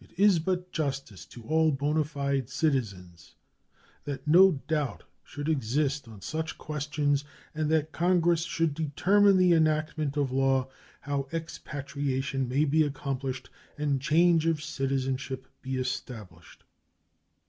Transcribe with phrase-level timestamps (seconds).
[0.00, 3.34] It is but justice to all bona fide citizens
[4.04, 7.24] that no doubt should exist on such questions,
[7.56, 10.68] and that Congress should determine by enactment of law
[11.00, 16.62] how expatriation may be accomplished and change of citizenship be established.